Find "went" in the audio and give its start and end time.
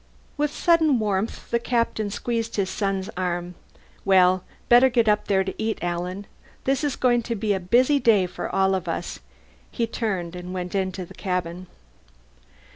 10.55-10.73